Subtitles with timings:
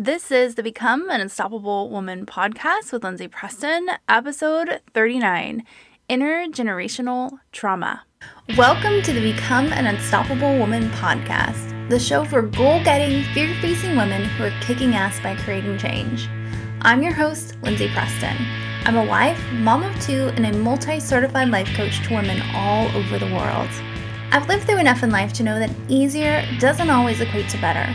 [0.00, 5.62] This is the Become an Unstoppable Woman podcast with Lindsay Preston, episode 39
[6.08, 8.04] Intergenerational Trauma.
[8.56, 13.94] Welcome to the Become an Unstoppable Woman podcast, the show for goal getting, fear facing
[13.94, 16.30] women who are kicking ass by creating change.
[16.80, 18.38] I'm your host, Lindsay Preston.
[18.86, 22.88] I'm a wife, mom of two, and a multi certified life coach to women all
[22.96, 23.68] over the world.
[24.32, 27.94] I've lived through enough in life to know that easier doesn't always equate to better.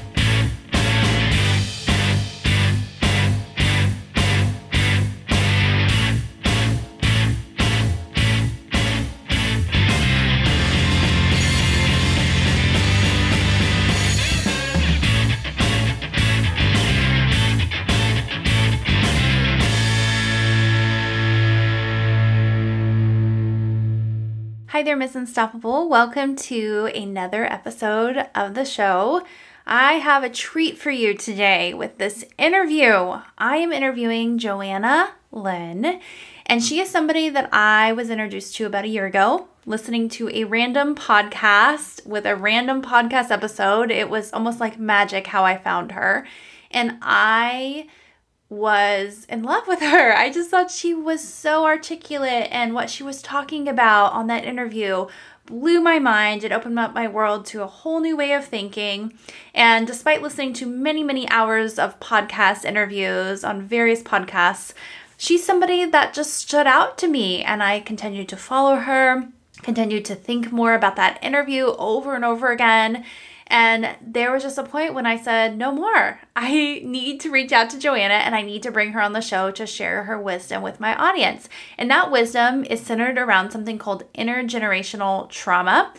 [24.81, 25.87] Hi there, Miss Unstoppable.
[25.87, 29.23] Welcome to another episode of the show.
[29.63, 33.19] I have a treat for you today with this interview.
[33.37, 35.99] I am interviewing Johanna Lynn,
[36.47, 40.29] and she is somebody that I was introduced to about a year ago, listening to
[40.29, 43.91] a random podcast with a random podcast episode.
[43.91, 46.25] It was almost like magic how I found her.
[46.71, 47.85] And I
[48.51, 50.13] was in love with her.
[50.13, 54.43] I just thought she was so articulate and what she was talking about on that
[54.43, 55.07] interview
[55.45, 56.43] blew my mind.
[56.43, 59.13] It opened up my world to a whole new way of thinking.
[59.55, 64.73] And despite listening to many, many hours of podcast interviews on various podcasts,
[65.15, 69.29] she's somebody that just stood out to me and I continued to follow her,
[69.61, 73.05] continued to think more about that interview over and over again.
[73.51, 76.21] And there was just a point when I said, no more.
[76.37, 79.19] I need to reach out to Johanna and I need to bring her on the
[79.19, 81.49] show to share her wisdom with my audience.
[81.77, 85.91] And that wisdom is centered around something called intergenerational trauma.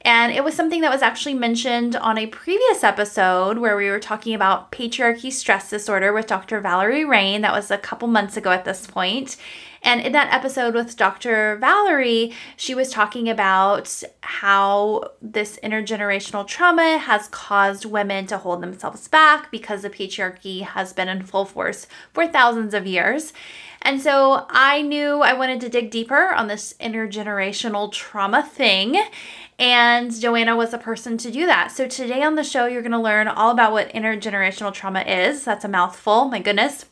[0.00, 4.00] And it was something that was actually mentioned on a previous episode where we were
[4.00, 6.58] talking about patriarchy stress disorder with Dr.
[6.62, 7.42] Valerie Rein.
[7.42, 9.36] That was a couple months ago at this point.
[9.84, 11.56] And in that episode with Dr.
[11.60, 19.06] Valerie, she was talking about how this intergenerational trauma has caused women to hold themselves
[19.08, 23.34] back because the patriarchy has been in full force for thousands of years.
[23.82, 28.98] And so I knew I wanted to dig deeper on this intergenerational trauma thing.
[29.58, 31.70] And Johanna was a person to do that.
[31.70, 35.44] So today on the show, you're going to learn all about what intergenerational trauma is.
[35.44, 36.86] That's a mouthful, my goodness.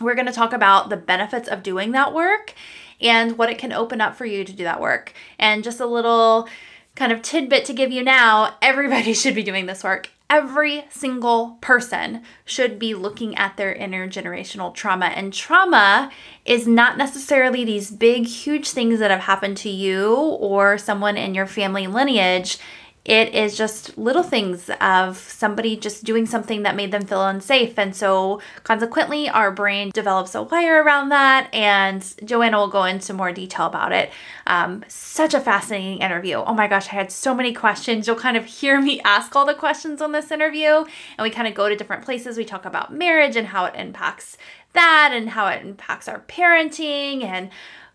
[0.00, 2.54] We're going to talk about the benefits of doing that work
[3.00, 5.12] and what it can open up for you to do that work.
[5.38, 6.48] And just a little
[6.96, 10.10] kind of tidbit to give you now everybody should be doing this work.
[10.30, 15.06] Every single person should be looking at their intergenerational trauma.
[15.06, 16.10] And trauma
[16.44, 21.34] is not necessarily these big, huge things that have happened to you or someone in
[21.34, 22.58] your family lineage.
[23.04, 27.78] It is just little things of somebody just doing something that made them feel unsafe.
[27.78, 31.52] And so, consequently, our brain develops a wire around that.
[31.52, 34.10] And Johanna will go into more detail about it.
[34.46, 36.36] Um, such a fascinating interview.
[36.36, 38.06] Oh my gosh, I had so many questions.
[38.06, 40.70] You'll kind of hear me ask all the questions on this interview.
[40.70, 42.38] And we kind of go to different places.
[42.38, 44.38] We talk about marriage and how it impacts
[44.72, 47.50] that and how it impacts our parenting and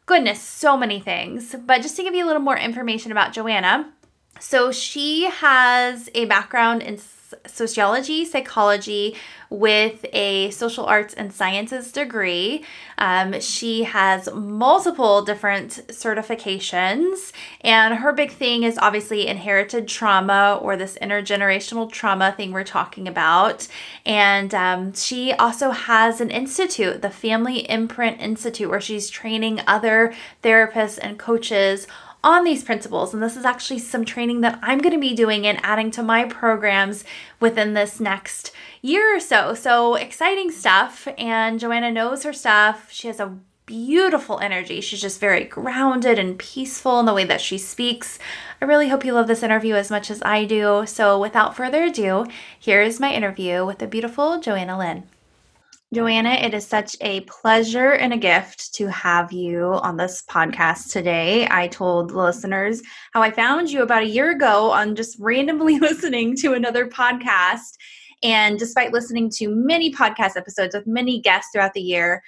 [0.06, 1.56] goodness, so many things.
[1.66, 3.92] But just to give you a little more information about Johanna,
[4.40, 7.00] so she has a background in
[7.46, 9.16] sociology, psychology
[9.50, 12.64] with a social arts and sciences degree.
[12.98, 20.76] Um, she has multiple different certifications, and her big thing is obviously inherited trauma or
[20.76, 23.68] this intergenerational trauma thing we're talking about.
[24.06, 30.14] And um, she also has an institute, the Family Imprint Institute, where she's training other
[30.44, 31.88] therapists and coaches
[32.24, 33.14] on these principles.
[33.14, 36.04] And this is actually some training that I'm going to be doing and adding to
[36.04, 37.04] my programs
[37.40, 39.54] within this next year or so.
[39.54, 41.08] So exciting stuff.
[41.18, 42.92] And Johanna knows her stuff.
[42.92, 44.82] She has a beautiful energy.
[44.82, 48.18] She's just very grounded and peaceful in the way that she speaks.
[48.62, 50.86] I really hope you love this interview as much as I do.
[50.88, 52.26] So, without further ado,
[52.60, 55.04] here is my interview with the beautiful Johanna Lynn.
[55.92, 60.92] Johanna, it is such a pleasure and a gift to have you on this podcast
[60.92, 61.48] today.
[61.50, 65.80] I told the listeners how I found you about a year ago on just randomly
[65.80, 67.74] listening to another podcast.
[68.22, 72.22] And despite listening to many podcast episodes with many guests throughout the year,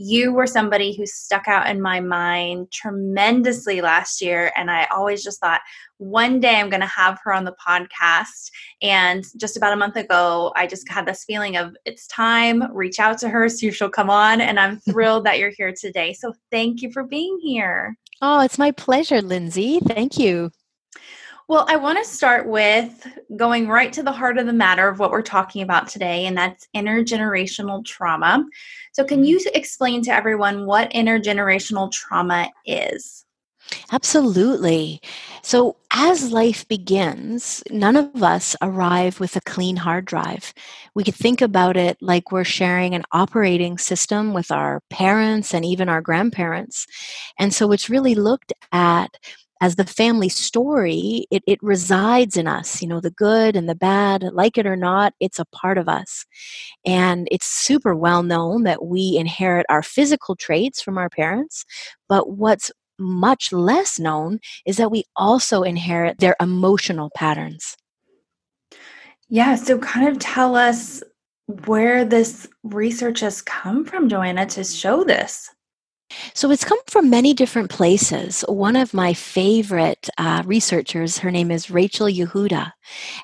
[0.00, 4.52] you were somebody who stuck out in my mind tremendously last year.
[4.54, 5.60] And I always just thought,
[5.96, 8.52] one day I'm going to have her on the podcast.
[8.80, 13.00] And just about a month ago, I just had this feeling of it's time, reach
[13.00, 14.40] out to her, see if she'll come on.
[14.40, 16.12] And I'm thrilled that you're here today.
[16.12, 17.96] So thank you for being here.
[18.22, 19.80] Oh, it's my pleasure, Lindsay.
[19.80, 20.52] Thank you.
[21.48, 24.98] Well, I want to start with going right to the heart of the matter of
[24.98, 28.44] what we're talking about today, and that's intergenerational trauma.
[28.92, 29.24] So, can mm-hmm.
[29.24, 33.24] you explain to everyone what intergenerational trauma is?
[33.90, 35.00] Absolutely.
[35.42, 40.52] So, as life begins, none of us arrive with a clean hard drive.
[40.94, 45.64] We could think about it like we're sharing an operating system with our parents and
[45.64, 46.86] even our grandparents.
[47.38, 49.16] And so, it's really looked at
[49.60, 53.74] as the family story, it, it resides in us, you know, the good and the
[53.74, 56.24] bad, like it or not, it's a part of us.
[56.86, 61.64] And it's super well known that we inherit our physical traits from our parents,
[62.08, 67.76] but what's much less known is that we also inherit their emotional patterns.
[69.28, 71.02] Yeah, so kind of tell us
[71.66, 75.50] where this research has come from, Johanna, to show this.
[76.34, 78.42] So it's come from many different places.
[78.48, 82.72] One of my favorite uh, researchers, her name is Rachel Yehuda,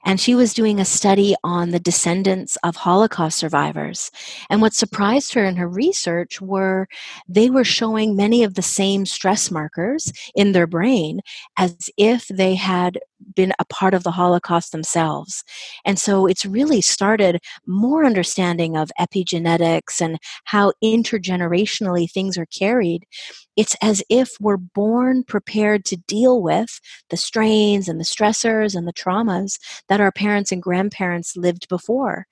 [0.04, 4.10] and she was doing a study on the descendants of Holocaust survivors.
[4.50, 6.86] And what surprised her in her research were
[7.28, 11.20] they were showing many of the same stress markers in their brain
[11.56, 12.98] as if they had
[13.34, 15.44] been a part of the Holocaust themselves.
[15.84, 23.06] And so it's really started more understanding of epigenetics and how intergenerationally things are carried.
[23.56, 26.80] It's as if we're born prepared to deal with
[27.10, 29.58] the strains and the stressors and the traumas
[29.88, 32.26] that our parents and grandparents lived before.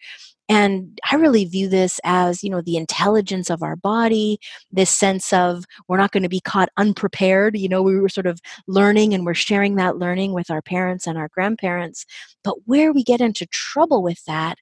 [0.49, 4.39] And I really view this as, you know, the intelligence of our body,
[4.71, 7.57] this sense of we're not going to be caught unprepared.
[7.57, 11.07] You know, we were sort of learning and we're sharing that learning with our parents
[11.07, 12.05] and our grandparents.
[12.45, 14.59] But where we get into trouble with that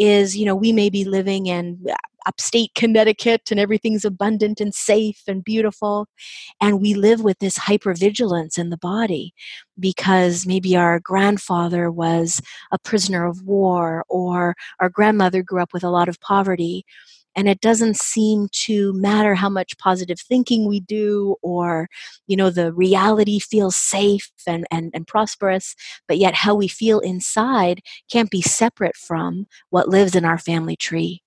[0.00, 1.94] is, you know, we may be living in uh,
[2.26, 6.06] upstate Connecticut and everything's abundant and safe and beautiful.
[6.60, 9.34] And we live with this hypervigilance in the body
[9.78, 12.40] because maybe our grandfather was
[12.72, 16.84] a prisoner of war or our grandmother grew up with a lot of poverty
[17.36, 21.88] and it doesn't seem to matter how much positive thinking we do or
[22.26, 25.74] you know the reality feels safe and, and, and prosperous
[26.08, 27.80] but yet how we feel inside
[28.10, 31.22] can't be separate from what lives in our family tree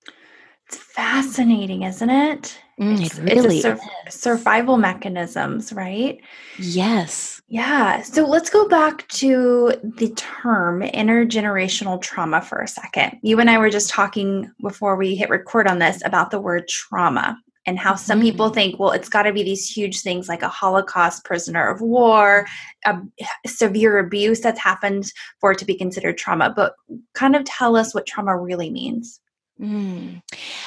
[0.66, 2.58] it's fascinating, isn't it?
[2.80, 3.78] Mm, it's, it really it's sur-
[4.08, 6.20] survival mechanisms, right?
[6.58, 7.40] Yes.
[7.48, 8.02] Yeah.
[8.02, 13.18] So let's go back to the term intergenerational trauma for a second.
[13.22, 16.66] You and I were just talking before we hit record on this about the word
[16.66, 18.28] trauma and how some mm-hmm.
[18.28, 21.80] people think, well, it's got to be these huge things like a Holocaust prisoner of
[21.80, 22.46] war,
[22.86, 22.98] a
[23.46, 25.10] severe abuse that's happened
[25.40, 26.52] for it to be considered trauma.
[26.54, 26.74] But
[27.14, 29.20] kind of tell us what trauma really means.
[29.60, 30.20] Mm.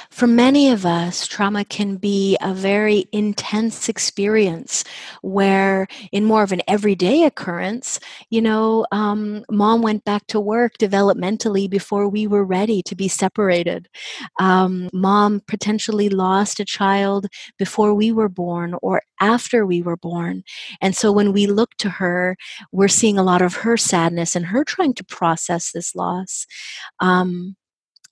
[0.09, 4.85] For many of us, trauma can be a very intense experience
[5.21, 7.99] where, in more of an everyday occurrence,
[8.29, 13.09] you know, um, mom went back to work developmentally before we were ready to be
[13.09, 13.89] separated.
[14.39, 17.27] Um, mom potentially lost a child
[17.59, 20.43] before we were born or after we were born.
[20.81, 22.37] And so when we look to her,
[22.71, 26.45] we're seeing a lot of her sadness and her trying to process this loss.
[27.01, 27.57] Um,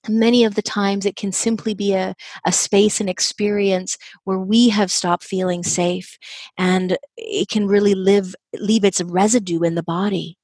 [0.08, 2.14] many of the times it can simply be a,
[2.46, 6.18] a space and experience where we have stopped feeling safe
[6.58, 10.36] and it can really live leave its residue in the body.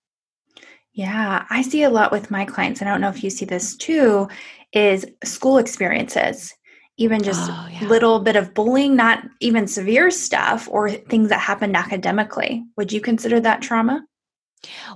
[0.92, 3.46] Yeah i see a lot with my clients and i don't know if you see
[3.46, 4.28] this too
[4.72, 6.52] is school experiences
[6.98, 7.88] even just a oh, yeah.
[7.88, 12.64] little bit of bullying not even severe stuff or things that happened academically.
[12.76, 14.04] Would you consider that trauma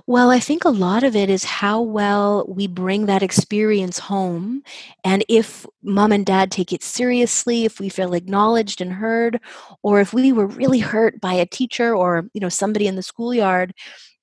[0.05, 4.63] well, I think a lot of it is how well we bring that experience home.
[5.03, 9.39] And if mom and dad take it seriously, if we feel acknowledged and heard,
[9.83, 13.03] or if we were really hurt by a teacher or, you know, somebody in the
[13.03, 13.73] schoolyard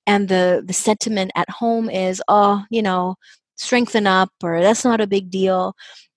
[0.07, 3.15] and the the sentiment at home is, oh, you know,
[3.57, 5.75] strengthen up or that's not a big deal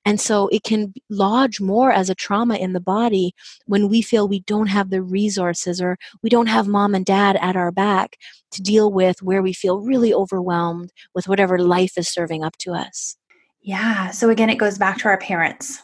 [0.08, 3.34] and so it can lodge more as a trauma in the body
[3.66, 7.36] when we feel we don't have the resources or we don't have mom and dad
[7.42, 8.16] at our back
[8.52, 12.72] to deal with where we feel really overwhelmed with whatever life is serving up to
[12.72, 13.18] us.
[13.60, 14.10] Yeah.
[14.10, 15.82] So again, it goes back to our parents.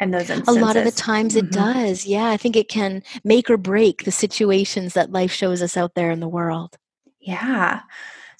[0.00, 0.56] And those instances.
[0.56, 1.46] A lot of the times mm-hmm.
[1.46, 2.04] it does.
[2.04, 2.26] Yeah.
[2.26, 6.10] I think it can make or break the situations that life shows us out there
[6.10, 6.76] in the world.
[7.20, 7.80] Yeah.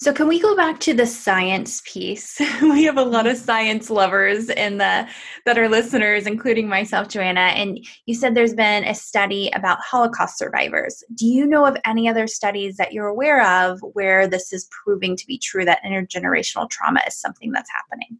[0.03, 2.37] So can we go back to the science piece?
[2.61, 3.45] we have a lot of mm-hmm.
[3.45, 5.07] science lovers in the
[5.45, 7.39] that are listeners, including myself, Johanna.
[7.39, 11.05] And you said there's been a study about Holocaust survivors.
[11.13, 15.15] Do you know of any other studies that you're aware of where this is proving
[15.15, 18.19] to be true that intergenerational trauma is something that's happening?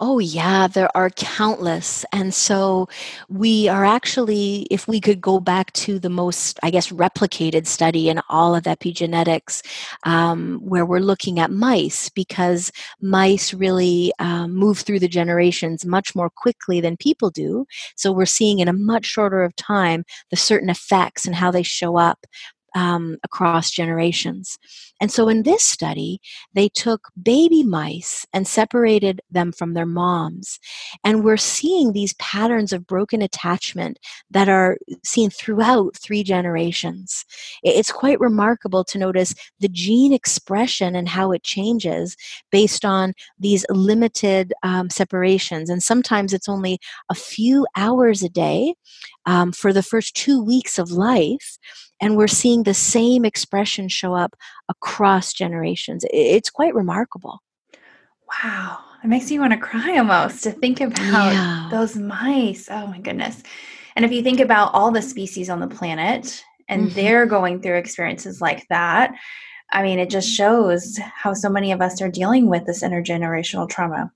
[0.00, 2.04] Oh, yeah, there are countless.
[2.12, 2.88] And so
[3.28, 8.08] we are actually, if we could go back to the most, I guess, replicated study
[8.08, 9.62] in all of epigenetics,
[10.04, 12.70] um, where we're looking at mice, because
[13.00, 17.66] mice really um, move through the generations much more quickly than people do.
[17.96, 21.62] So we're seeing in a much shorter of time the certain effects and how they
[21.62, 22.24] show up
[22.74, 24.58] um, across generations.
[25.00, 26.20] And so in this study,
[26.54, 30.58] they took baby mice and separated them from their moms.
[31.04, 33.98] And we're seeing these patterns of broken attachment
[34.30, 37.24] that are seen throughout three generations.
[37.62, 42.16] It's quite remarkable to notice the gene expression and how it changes
[42.50, 45.68] based on these limited um, separations.
[45.68, 46.78] And sometimes it's only
[47.10, 48.74] a few hours a day
[49.26, 51.58] um, for the first two weeks of life
[52.00, 54.36] and we're seeing the same expression show up
[54.86, 56.04] across generations.
[56.12, 57.42] It's quite remarkable.
[58.42, 58.78] Wow.
[59.02, 61.68] It makes me want to cry almost to think about yeah.
[61.70, 62.68] those mice.
[62.70, 63.42] Oh my goodness.
[63.94, 66.94] And if you think about all the species on the planet and mm-hmm.
[66.94, 69.14] they're going through experiences like that,
[69.72, 73.68] I mean, it just shows how so many of us are dealing with this intergenerational
[73.68, 74.12] trauma.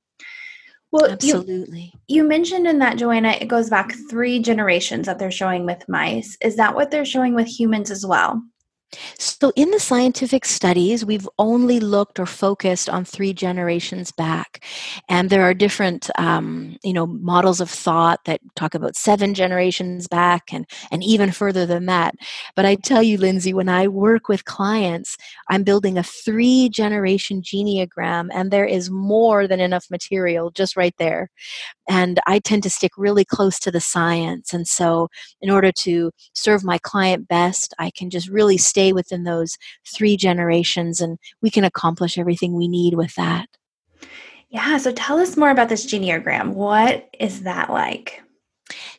[0.92, 1.92] Well, absolutely.
[2.08, 5.88] You, you, mentioned in that, Johanna, it goes back three generations that they're showing with
[5.88, 6.36] mice.
[6.40, 8.42] Is that what they're showing with humans as well?
[9.18, 14.64] So, in the scientific studies, we've only looked or focused on three generations back,
[15.08, 20.08] and there are different, um, you know, models of thought that talk about seven generations
[20.08, 22.14] back and and even further than that.
[22.56, 25.16] But I tell you, Lindsay, when I work with clients,
[25.48, 30.94] I'm building a three generation genogram, and there is more than enough material just right
[30.98, 31.30] there.
[31.88, 35.08] And I tend to stick really close to the science, and so
[35.40, 39.58] in order to serve my client best, I can just really stay stay within those
[39.86, 43.46] three generations and we can accomplish everything we need with that.
[44.48, 46.54] Yeah, so tell us more about this genogram.
[46.54, 48.22] What is that like?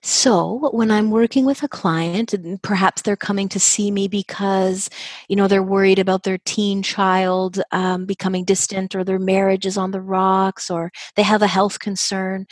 [0.03, 4.89] So, when I'm working with a client, and perhaps they're coming to see me because,
[5.27, 9.77] you know, they're worried about their teen child um, becoming distant or their marriage is
[9.77, 12.47] on the rocks or they have a health concern.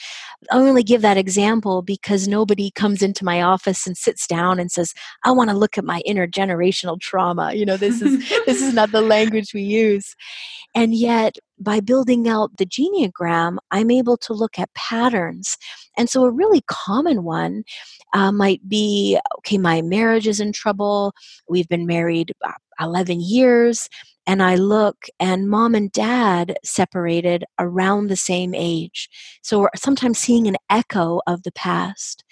[0.51, 4.71] I only give that example because nobody comes into my office and sits down and
[4.71, 7.53] says, I want to look at my intergenerational trauma.
[7.53, 10.15] You know, this is this is not the language we use.
[10.75, 15.57] And yet, by building out the genogram, I'm able to look at patterns.
[15.97, 17.63] And so, a really common one
[18.13, 21.13] uh, might be okay, my marriage is in trouble.
[21.47, 23.89] We've been married uh, 11 years.
[24.27, 29.09] And I look, and mom and dad separated around the same age.
[29.41, 32.23] So, we're sometimes seeing an echo of the past.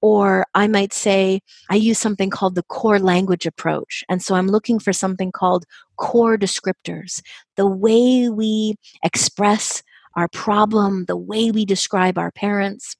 [0.00, 1.40] Or I might say,
[1.70, 4.04] I use something called the core language approach.
[4.08, 5.64] And so I'm looking for something called
[5.96, 7.20] core descriptors,
[7.56, 9.82] the way we express
[10.14, 12.96] our problem, the way we describe our parents.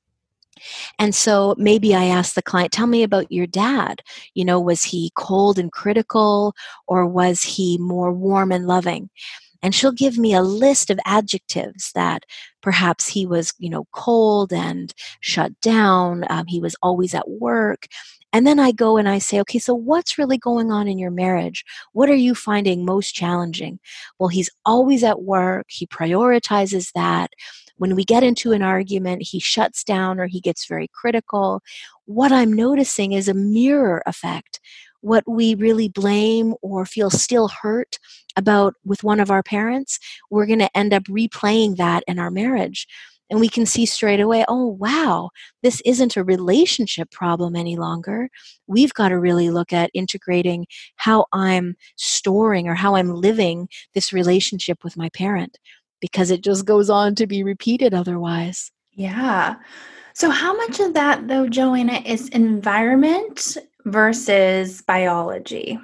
[0.99, 4.03] And so maybe I ask the client, tell me about your dad.
[4.35, 6.55] You know, was he cold and critical
[6.87, 9.11] or was he more warm and loving?
[9.63, 12.25] And she'll give me a list of adjectives that
[12.63, 17.87] perhaps he was you know cold and shut down um, he was always at work.
[18.33, 21.11] And then i go and i say okay so what's really going on in your
[21.11, 21.65] marriage?
[21.93, 23.79] What are you finding most challenging?
[24.19, 25.67] Well he's always at work.
[25.69, 27.31] He prioritizes that.
[27.77, 31.63] When we get into an argument he shuts down or he gets very critical.
[32.07, 34.61] What i'm noticing is a mirror effect
[35.01, 37.99] what we really blame or feel still hurt
[38.37, 39.99] about with one of our parents,
[40.31, 42.87] we're going to end up replaying that in our marriage.
[43.31, 45.31] And we can see straight away, oh, wow,
[45.63, 48.31] this isn't a relationship problem any longer.
[48.67, 54.15] We've got to really look at integrating how I'm storing or how I'm living this
[54.15, 55.59] relationship with my parent
[56.01, 58.71] because it just goes on to be repeated otherwise.
[58.93, 59.57] Yeah.
[60.15, 63.57] So, how much of that, though, Johanna, is environment
[63.91, 65.79] versus biology?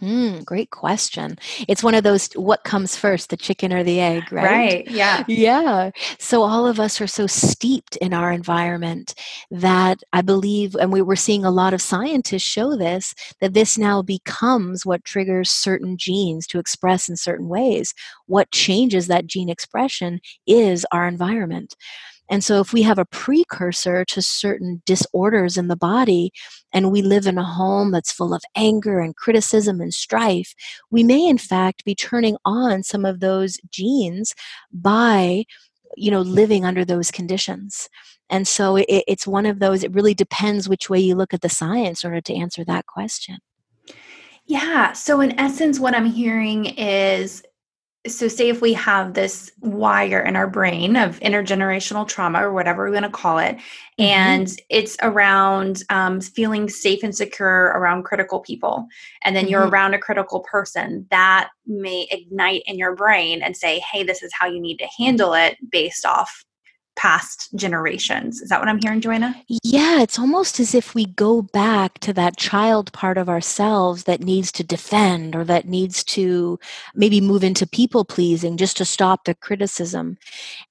[0.00, 1.38] Hmm, great question.
[1.68, 4.44] It's one of those what comes first, the chicken or the egg, right?
[4.44, 5.24] Right, yeah.
[5.28, 5.92] Yeah.
[6.18, 9.14] So all of us are so steeped in our environment
[9.50, 13.78] that I believe, and we were seeing a lot of scientists show this, that this
[13.78, 17.94] now becomes what triggers certain genes to express in certain ways.
[18.26, 21.76] What changes that gene expression is our environment.
[22.30, 26.32] And so, if we have a precursor to certain disorders in the body,
[26.72, 30.54] and we live in a home that's full of anger and criticism and strife,
[30.90, 34.34] we may in fact be turning on some of those genes
[34.72, 35.44] by
[35.96, 37.88] you know living under those conditions.
[38.30, 41.42] And so it, it's one of those it really depends which way you look at
[41.42, 43.38] the science in order to answer that question.
[44.46, 47.42] Yeah so in essence what i'm hearing is
[48.06, 52.84] so say if we have this wire in our brain of intergenerational trauma or whatever
[52.84, 54.02] we want to call it mm-hmm.
[54.02, 58.86] and it's around um, feeling safe and secure around critical people
[59.22, 59.52] and then mm-hmm.
[59.52, 64.22] you're around a critical person that may ignite in your brain and say hey this
[64.22, 66.44] is how you need to handle it based off
[66.96, 68.40] past generations.
[68.40, 69.34] Is that what I'm hearing, Johanna?
[69.48, 74.20] Yeah, it's almost as if we go back to that child part of ourselves that
[74.20, 76.58] needs to defend or that needs to
[76.94, 80.18] maybe move into people pleasing just to stop the criticism.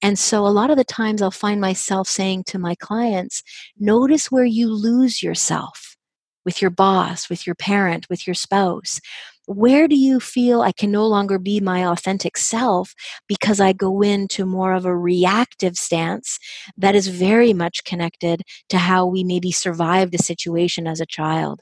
[0.02, 3.42] And so a lot of the times I'll find myself saying to my clients,
[3.78, 5.96] notice where you lose yourself
[6.44, 9.00] with your boss, with your parent, with your spouse
[9.46, 12.94] where do you feel I can no longer be my authentic self
[13.28, 16.38] because I go into more of a reactive stance
[16.76, 21.60] that is very much connected to how we maybe survived a situation as a child?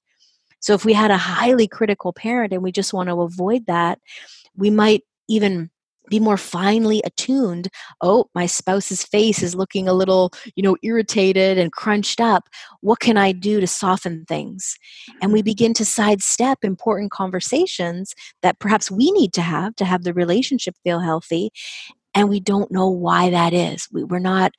[0.61, 3.99] So, if we had a highly critical parent and we just want to avoid that,
[4.57, 5.72] we might even
[6.09, 7.69] be more finely attuned.
[8.01, 12.49] Oh my spouse's face is looking a little you know irritated and crunched up.
[12.81, 14.77] What can i do to soften things?
[15.21, 15.45] And we mm-hmm.
[15.45, 20.75] begin to sidestep important conversations that perhaps we need to have to have the relationship
[20.85, 21.51] feel healthy
[22.15, 23.89] and we don't know why that is.
[23.91, 24.53] We, we're not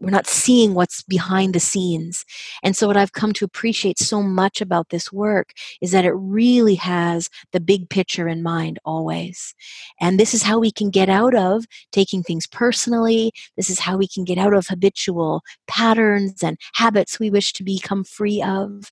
[0.00, 2.24] we're not seeing what's behind the scenes.
[2.62, 6.12] And so what i've come to appreciate so much about this work is that it
[6.12, 9.54] really has the big picture in mind always.
[10.00, 13.32] And this is how we can get out of taking things personally.
[13.56, 17.64] This is how we can get out of habitual patterns and habits we wish to
[17.64, 18.90] become free of.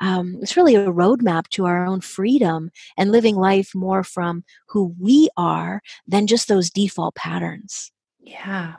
[0.00, 4.94] Um, it's really a roadmap to our own freedom and living life more from who
[4.98, 7.90] we are than just those default patterns.
[8.20, 8.74] Yeah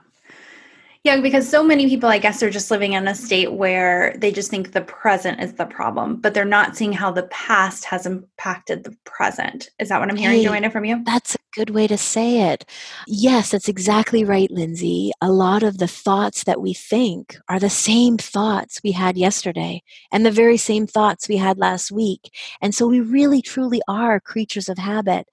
[1.06, 4.32] yeah, because so many people, I guess, are just living in a state where they
[4.32, 8.08] just think the present is the problem, but they're not seeing how the past has
[8.08, 9.70] impacted the present.
[9.78, 11.04] Is that what I'm hearing, hey, Johanna, from you?
[11.04, 12.66] That's a good way to say it.
[13.08, 15.12] Yes, that's exactly right, Lindsay.
[15.22, 19.82] A lot of the thoughts that we think are the same thoughts we had yesterday
[20.12, 22.30] and the very same thoughts we had last week.
[22.62, 25.28] And so we really, truly are creatures of habit.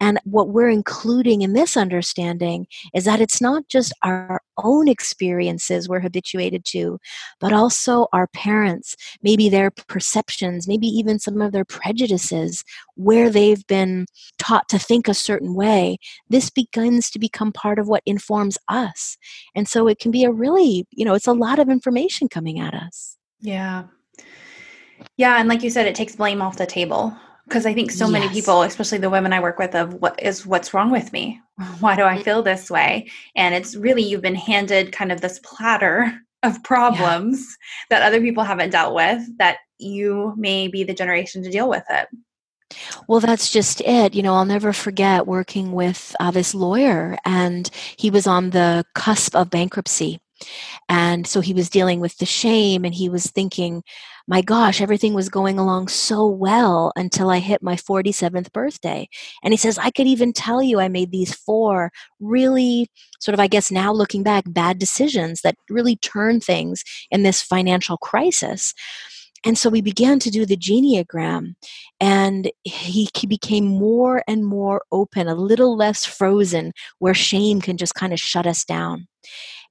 [0.00, 5.88] And what we're including in this understanding is that it's not just our own experiences
[5.88, 6.98] we're habituated to,
[7.40, 12.62] but also our parents, maybe their perceptions, maybe even some of their prejudices,
[12.94, 14.06] where they've been
[14.38, 15.63] taught to think a certain way.
[16.28, 19.16] This begins to become part of what informs us.
[19.54, 22.58] And so it can be a really, you know, it's a lot of information coming
[22.58, 23.16] at us.
[23.40, 23.84] Yeah.
[25.16, 25.36] Yeah.
[25.38, 28.12] And like you said, it takes blame off the table because I think so yes.
[28.12, 31.40] many people, especially the women I work with, of what is what's wrong with me?
[31.80, 32.22] Why do I mm.
[32.22, 33.10] feel this way?
[33.36, 37.40] And it's really you've been handed kind of this platter of problems
[37.90, 37.98] yeah.
[37.98, 41.84] that other people haven't dealt with that you may be the generation to deal with
[41.90, 42.06] it.
[43.08, 44.14] Well, that's just it.
[44.14, 48.84] You know, I'll never forget working with uh, this lawyer, and he was on the
[48.94, 50.20] cusp of bankruptcy.
[50.88, 53.82] And so he was dealing with the shame, and he was thinking,
[54.26, 59.08] my gosh, everything was going along so well until I hit my 47th birthday.
[59.42, 62.88] And he says, I could even tell you I made these four really
[63.20, 67.42] sort of, I guess now looking back, bad decisions that really turned things in this
[67.42, 68.72] financial crisis.
[69.44, 71.54] And so we began to do the Genogram,
[72.00, 77.76] and he, he became more and more open, a little less frozen, where shame can
[77.76, 79.06] just kind of shut us down.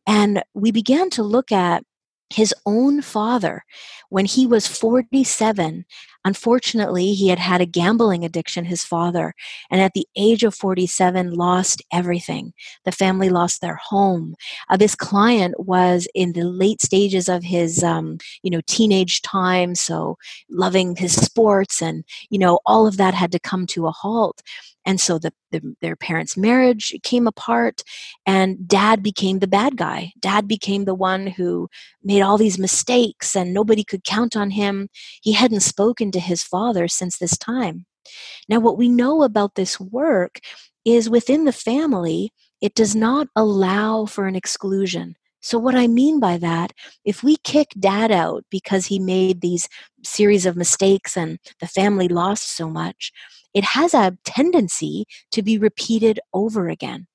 [0.06, 1.84] And we began to look at
[2.30, 3.64] his own father
[4.10, 5.86] when he was 47
[6.26, 9.34] unfortunately he had had a gambling addiction his father
[9.70, 12.54] and at the age of 47 lost everything.
[12.86, 14.36] The family lost their home.
[14.70, 19.76] Uh, this client was in the late stages of his um, you know teenage time
[19.76, 20.18] so
[20.50, 24.42] loving his sports and you know all of that had to come to a halt
[24.86, 27.84] and so the, the, their parents marriage came apart
[28.26, 30.12] and dad became the bad guy.
[30.20, 31.70] Dad became the one who
[32.04, 34.90] made all these mistakes and nobody could count on him.
[35.22, 37.86] He hadn't spoken to his father since this time.
[38.50, 40.40] Now what we know about this work
[40.86, 45.18] is within the family it does not allow for an exclusion.
[45.42, 46.72] So, what I mean by that,
[47.04, 49.68] if we kick dad out because he made these
[50.02, 53.12] series of mistakes and the family lost so much,
[53.54, 57.08] it has a tendency to be repeated over again.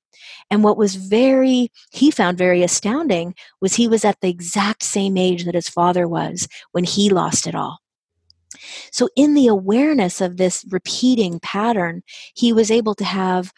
[0.51, 5.17] And what was very, he found very astounding was he was at the exact same
[5.17, 7.79] age that his father was when he lost it all.
[8.91, 12.01] So, in the awareness of this repeating pattern,
[12.33, 13.51] he was able to have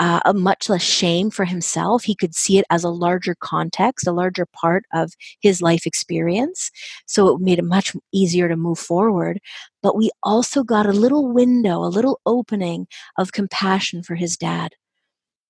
[0.00, 2.02] uh, a much less shame for himself.
[2.02, 6.70] He could see it as a larger context, a larger part of his life experience.
[7.06, 9.40] So it made it much easier to move forward.
[9.82, 12.86] But we also got a little window, a little opening
[13.18, 14.72] of compassion for his dad.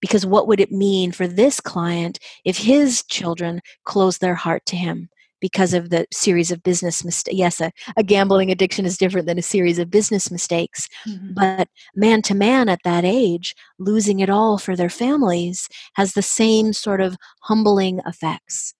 [0.01, 4.77] Because what would it mean for this client if his children closed their heart to
[4.77, 5.11] him?
[5.40, 7.37] Because of the series of business mistakes.
[7.37, 10.88] Yes, a, a, gambling addiction is different than a series of business mistakes.
[11.09, 11.35] Mm-hmm.
[11.35, 16.22] But man to man at that age, losing it all for their families has the
[16.22, 18.74] same sort of humbling effects.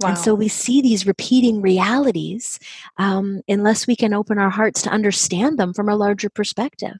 [0.00, 0.10] Wow.
[0.10, 2.58] And so we see these repeating realities
[2.98, 6.98] um, unless we can open our hearts to understand them from a larger perspective.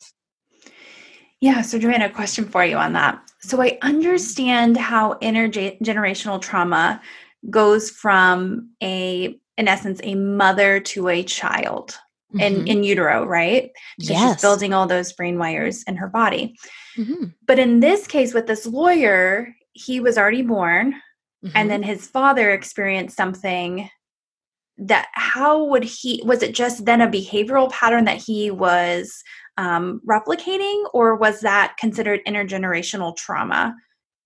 [1.40, 3.20] Yeah, so Johanna, a question for you on that.
[3.40, 7.02] So I understand how intergenerational trauma
[7.50, 11.98] goes from a in essence a mother to a child
[12.34, 12.40] mm-hmm.
[12.40, 14.34] in in utero right so yes.
[14.34, 16.56] she's building all those brain wires in her body
[16.96, 17.26] mm-hmm.
[17.46, 20.92] but in this case with this lawyer he was already born
[21.44, 21.56] mm-hmm.
[21.56, 23.88] and then his father experienced something
[24.76, 29.22] that how would he was it just then a behavioral pattern that he was
[29.56, 33.72] um, replicating or was that considered intergenerational trauma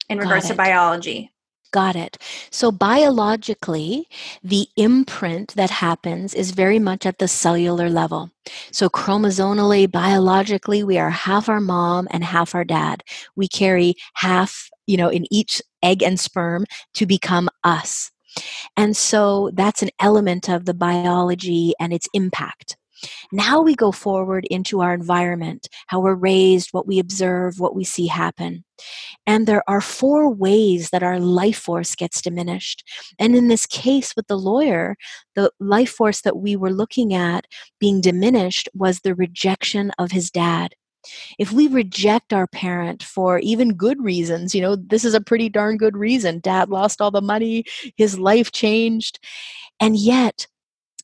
[0.08, 1.30] in regards to biology
[1.70, 2.16] Got it.
[2.50, 4.08] So, biologically,
[4.42, 8.30] the imprint that happens is very much at the cellular level.
[8.72, 13.02] So, chromosomally, biologically, we are half our mom and half our dad.
[13.36, 18.10] We carry half, you know, in each egg and sperm to become us.
[18.74, 22.78] And so, that's an element of the biology and its impact.
[23.32, 27.84] Now we go forward into our environment, how we're raised, what we observe, what we
[27.84, 28.64] see happen.
[29.26, 32.84] And there are four ways that our life force gets diminished.
[33.18, 34.96] And in this case with the lawyer,
[35.34, 37.46] the life force that we were looking at
[37.78, 40.74] being diminished was the rejection of his dad
[41.38, 45.48] if we reject our parent for even good reasons, you know, this is a pretty
[45.48, 46.40] darn good reason.
[46.40, 47.64] Dad lost all the money,
[47.96, 49.18] his life changed.
[49.80, 50.46] And yet,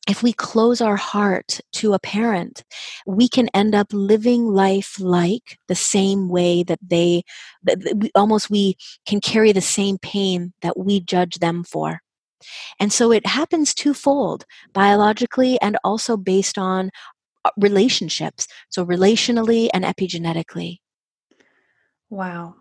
[0.08, 2.62] if we close our heart to a parent,
[3.06, 7.22] we can end up living life like the same way that they,
[7.62, 12.00] that we, almost we can carry the same pain that we judge them for.
[12.78, 16.90] And so it happens twofold, biologically and also based on
[17.44, 18.46] uh, relationships.
[18.68, 20.78] So relationally and epigenetically.
[22.10, 22.56] Wow.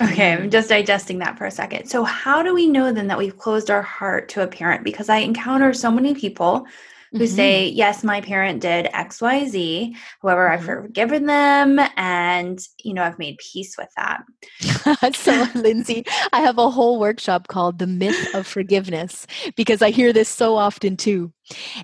[0.00, 1.86] Okay, I'm just digesting that for a second.
[1.86, 4.84] So, how do we know then that we've closed our heart to a parent?
[4.84, 6.66] Because I encounter so many people
[7.12, 7.34] who mm-hmm.
[7.34, 9.94] say, Yes, my parent did XYZ.
[10.22, 10.54] However, mm-hmm.
[10.54, 15.14] I've forgiven them and, you know, I've made peace with that.
[15.14, 20.12] so, Lindsay, I have a whole workshop called The Myth of Forgiveness because I hear
[20.12, 21.32] this so often too.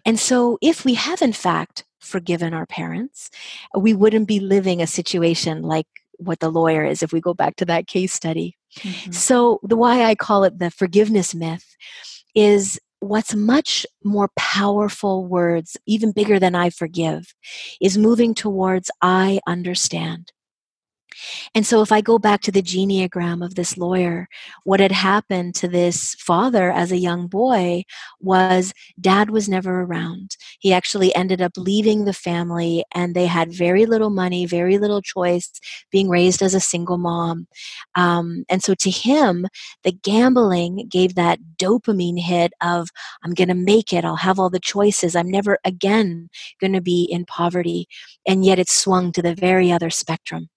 [0.04, 3.30] And so, if we have in fact forgiven our parents,
[3.76, 5.86] we wouldn't be living a situation like
[6.18, 8.56] what the lawyer is if we go back to that case study.
[8.78, 9.12] Mm-hmm.
[9.12, 11.76] So, the why I call it the forgiveness myth
[12.34, 17.34] is what's much more powerful words, even bigger than I forgive,
[17.80, 20.32] is moving towards I understand.
[21.54, 24.28] And so, if I go back to the genogram of this lawyer,
[24.64, 27.84] what had happened to this father as a young boy
[28.20, 30.36] was dad was never around.
[30.58, 35.02] He actually ended up leaving the family, and they had very little money, very little
[35.02, 35.50] choice,
[35.90, 37.46] being raised as a single mom.
[37.94, 39.46] Um, and so, to him,
[39.84, 42.88] the gambling gave that dopamine hit of,
[43.24, 46.28] I'm going to make it, I'll have all the choices, I'm never again
[46.60, 47.86] going to be in poverty.
[48.26, 50.48] And yet, it swung to the very other spectrum.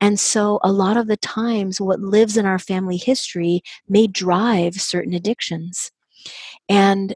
[0.00, 4.74] And so, a lot of the times, what lives in our family history may drive
[4.80, 5.90] certain addictions.
[6.68, 7.14] And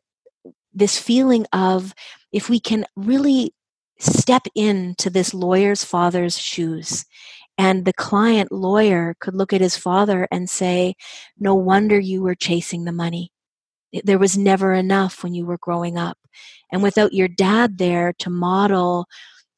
[0.73, 1.95] this feeling of
[2.33, 3.55] if we can really
[4.01, 7.05] step into this lawyer's father's shoes
[7.57, 10.95] and the client lawyer could look at his father and say,
[11.39, 13.31] No wonder you were chasing the money.
[14.03, 16.19] There was never enough when you were growing up.
[16.73, 19.07] And without your dad there to model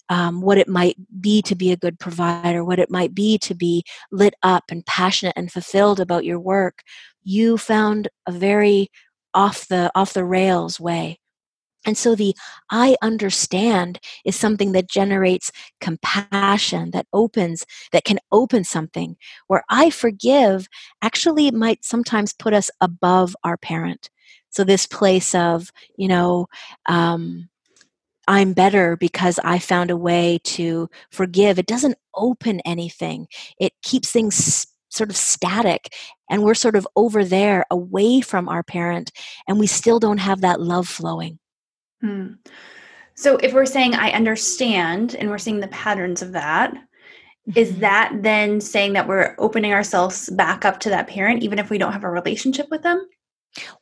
[0.08, 3.54] um, what it might be to be a good provider, what it might be to
[3.54, 6.82] be lit up and passionate and fulfilled about your work,
[7.22, 8.88] you found a very
[9.34, 11.18] off the off the rails way.
[11.84, 12.34] And so the
[12.70, 19.16] I understand is something that generates compassion, that opens, that can open something.
[19.46, 20.68] Where I forgive
[21.00, 24.10] actually might sometimes put us above our parent.
[24.50, 26.46] So this place of, you know,
[26.86, 27.48] um,
[28.26, 31.58] I'm better because I found a way to forgive.
[31.58, 33.28] It doesn't open anything.
[33.60, 35.92] It keeps things sort of static
[36.30, 39.12] and we're sort of over there away from our parent
[39.46, 41.38] and we still don't have that love flowing.
[42.00, 42.34] Hmm.
[43.14, 46.74] So if we're saying I understand and we're seeing the patterns of that,
[47.54, 47.80] is mm-hmm.
[47.80, 51.78] that then saying that we're opening ourselves back up to that parent even if we
[51.78, 53.06] don't have a relationship with them?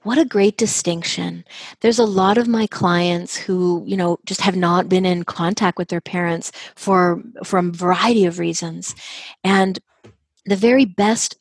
[0.02, 1.44] What a great distinction.
[1.80, 5.78] There's a lot of my clients who, you know, just have not been in contact
[5.78, 8.94] with their parents for for a variety of reasons.
[9.42, 9.78] And
[10.46, 11.36] the very best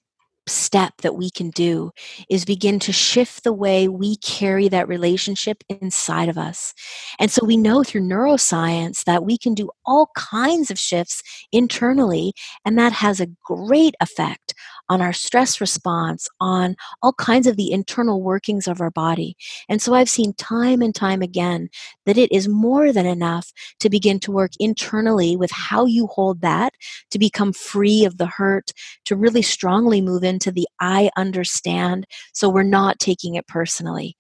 [0.48, 1.92] step that we can do
[2.30, 6.74] is begin to shift the way we carry that relationship inside of us.
[7.20, 12.34] And so we know through neuroscience that we can do all kinds of shifts internally,
[12.66, 14.54] and that has a great effect
[14.90, 19.36] on our stress response, on all kinds of the internal workings of our body.
[19.70, 21.70] And so I've seen time and time again
[22.06, 26.42] that it is more than enough to begin to work internally with how you hold
[26.42, 26.74] that,
[27.12, 28.72] to become free of the hurt,
[29.06, 32.06] to really strongly move into the I understand.
[32.34, 34.16] So we're not taking it personally.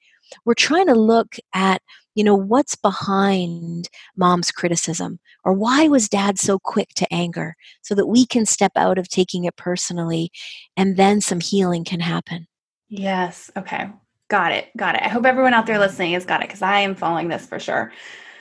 [0.45, 1.81] We're trying to look at
[2.15, 5.19] you know, what's behind mom's criticism?
[5.43, 7.55] Or why was dad so quick to anger?
[7.81, 10.31] So that we can step out of taking it personally
[10.77, 12.47] and then some healing can happen.
[12.89, 13.51] Yes.
[13.57, 13.89] Okay.
[14.29, 14.67] Got it.
[14.77, 15.01] Got it.
[15.03, 17.59] I hope everyone out there listening has got it because I am following this for
[17.59, 17.91] sure.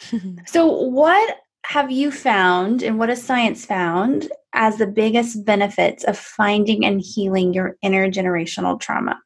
[0.47, 6.19] so, what have you found and what has science found as the biggest benefits of
[6.19, 9.19] finding and healing your intergenerational trauma?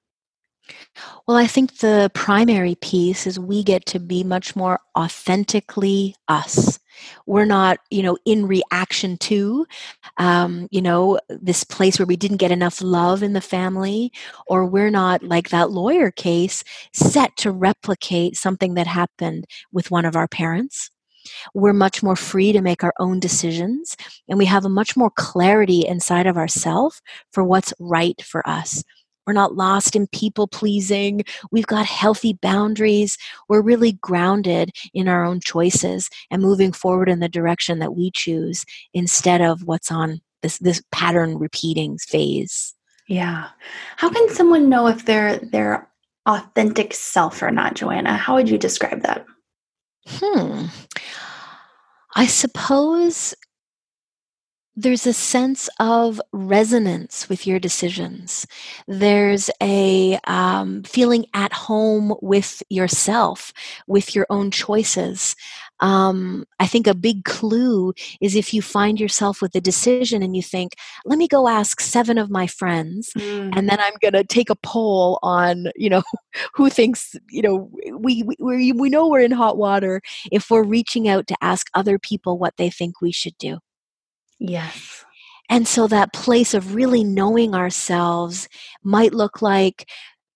[1.26, 6.78] Well, I think the primary piece is we get to be much more authentically us.
[7.26, 9.66] We're not, you know, in reaction to,
[10.16, 14.12] um, you know, this place where we didn't get enough love in the family,
[14.46, 20.04] or we're not like that lawyer case set to replicate something that happened with one
[20.06, 20.90] of our parents.
[21.54, 23.96] We're much more free to make our own decisions,
[24.28, 28.84] and we have a much more clarity inside of ourselves for what's right for us.
[29.26, 31.22] We're not lost in people pleasing.
[31.50, 33.18] We've got healthy boundaries.
[33.48, 38.10] We're really grounded in our own choices and moving forward in the direction that we
[38.12, 42.74] choose instead of what's on this, this pattern repeating phase.
[43.08, 43.48] Yeah.
[43.96, 45.88] How can someone know if they're their
[46.26, 48.16] authentic self or not, Johanna?
[48.16, 49.26] How would you describe that?
[50.06, 50.66] Hmm.
[52.14, 53.34] I suppose
[54.78, 58.46] there's a sense of resonance with your decisions.
[58.86, 63.54] There's a um, feeling at home with yourself,
[63.86, 65.34] with your own choices.
[65.80, 70.36] Um, I think a big clue is if you find yourself with a decision and
[70.36, 70.74] you think,
[71.06, 73.50] let me go ask seven of my friends, mm.
[73.56, 76.02] and then I'm going to take a poll on, you know,
[76.54, 81.08] who thinks, you know, we, we, we know we're in hot water if we're reaching
[81.08, 83.58] out to ask other people what they think we should do.
[84.38, 85.04] Yes.
[85.48, 88.48] And so that place of really knowing ourselves
[88.82, 89.88] might look like,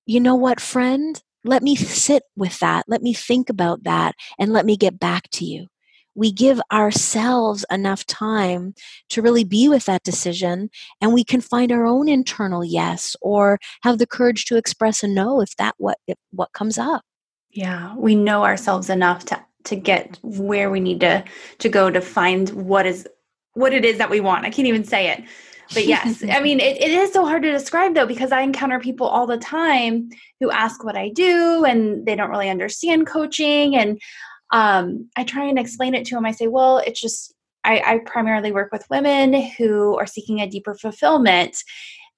[0.07, 1.21] you know what, friend?
[1.45, 2.85] Let me sit with that.
[2.87, 5.67] Let me think about that and let me get back to you.
[6.15, 8.75] We give ourselves enough time
[9.11, 10.69] to really be with that decision,
[11.01, 15.09] and we can find our own internal yes or have the courage to express a
[15.09, 17.03] no if that what if what comes up.
[17.53, 21.25] Yeah, we know ourselves enough to to get where we need to
[21.59, 23.07] to go to find what is
[23.55, 24.45] what it is that we want.
[24.45, 25.25] I can't even say it.
[25.73, 28.81] But yes, I mean, it, it is so hard to describe though, because I encounter
[28.81, 30.11] people all the time
[30.41, 33.77] who ask what I do and they don't really understand coaching.
[33.77, 34.01] And
[34.53, 36.27] um, I try and explain it to them.
[36.27, 37.35] I say, well, it's just,
[37.65, 41.57] I, I primarily work with women who are seeking a deeper fulfillment.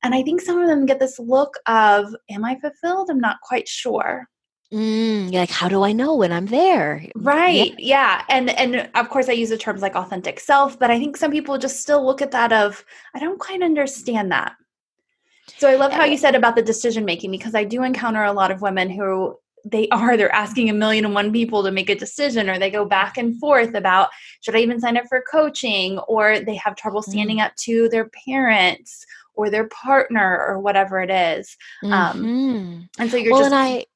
[0.03, 3.09] And I think some of them get this look of, am I fulfilled?
[3.11, 4.29] I'm not quite sure.
[4.73, 7.07] Mm, like, how do I know when I'm there?
[7.15, 7.75] Right.
[7.79, 8.23] Yeah.
[8.23, 8.25] yeah.
[8.29, 11.31] And and of course I use the terms like authentic self, but I think some
[11.31, 14.55] people just still look at that of, I don't quite understand that.
[15.59, 18.33] So I love how you said about the decision making because I do encounter a
[18.33, 21.89] lot of women who they are they're asking a million and one people to make
[21.89, 24.09] a decision or they go back and forth about
[24.41, 27.45] should I even sign up for coaching or they have trouble standing mm.
[27.45, 31.57] up to their parents or their partner or whatever it is.
[31.85, 32.29] Um, mm-hmm.
[32.29, 33.87] Um, and so you're well, just and I.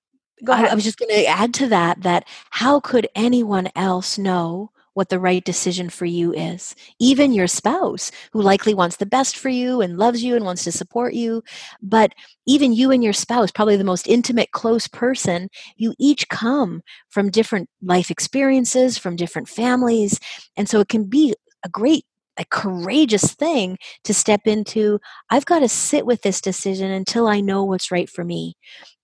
[0.49, 4.70] I, I was just going to add to that that how could anyone else know
[4.96, 6.75] what the right decision for you is.
[6.99, 10.64] Even your spouse, who likely wants the best for you and loves you and wants
[10.64, 11.42] to support you.
[11.83, 12.14] But
[12.46, 17.31] even you and your spouse, probably the most intimate, close person, you each come from
[17.31, 20.18] different life experiences, from different families.
[20.57, 22.05] And so it can be a great
[22.38, 24.99] a courageous thing to step into
[25.31, 28.55] i've got to sit with this decision until i know what's right for me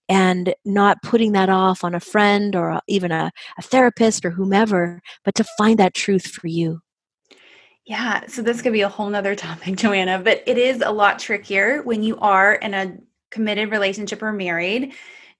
[0.09, 5.01] and not putting that off on a friend or even a, a therapist or whomever,
[5.23, 6.81] but to find that truth for you.
[7.85, 11.19] Yeah, so this could be a whole nother topic, Johanna, but it is a lot
[11.19, 12.97] trickier when you are in a
[13.31, 14.93] committed relationship or married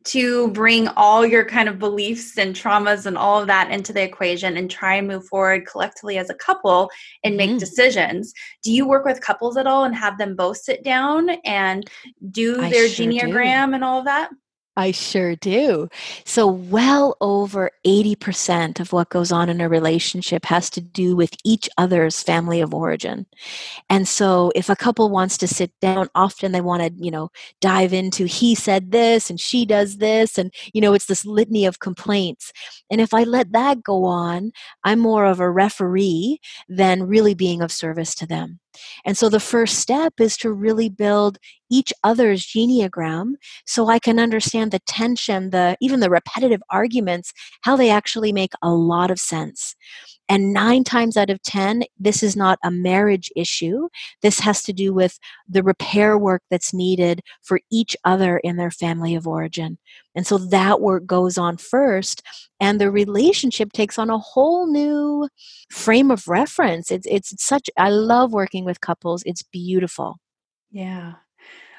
[0.06, 4.04] to bring all your kind of beliefs and traumas and all of that into the
[4.04, 6.89] equation and try and move forward collectively as a couple
[7.23, 7.60] and make mm-hmm.
[7.60, 8.34] decisions.
[8.63, 11.89] Do you work with couples at all and have them both sit down and
[12.32, 13.76] do I their sure genogram do.
[13.76, 14.30] and all of that?
[14.76, 15.88] I sure do.
[16.26, 21.36] So, well over 80% of what goes on in a relationship has to do with
[21.44, 23.28] each other's family of origin.
[23.90, 27.30] And so, if a couple wants to sit down, often they want to, you know,
[27.62, 30.40] dive into he said this and she does this.
[30.40, 32.52] And, you know, it's this litany of complaints.
[32.90, 34.52] And if I let that go on,
[34.84, 38.60] I'm more of a referee than really being of service to them.
[39.06, 41.38] And so the first step is to really build
[41.70, 43.34] each other's genogram
[43.66, 48.52] so I can understand the tension, the even the repetitive arguments, how they actually make
[48.62, 49.76] a lot of sense.
[50.30, 53.90] And nine times out of 10, this is not a marriage issue.
[54.22, 58.72] This has to do with the repair work that's needed for each other in their
[58.72, 59.78] family of origin.
[60.16, 62.22] And so that work goes on first,
[62.60, 65.28] and the relationship takes on a whole new
[65.70, 66.92] frame of reference.
[66.92, 70.18] It's, it's such, I love working with couples, it's beautiful.
[70.72, 71.14] Yeah.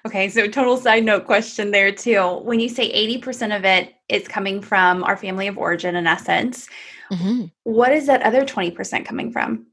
[0.07, 2.41] Okay, so total side note question there too.
[2.43, 6.69] When you say 80% of it is coming from our family of origin, in essence,
[7.11, 7.47] mm-hmm.
[7.63, 9.67] what is that other 20% coming from?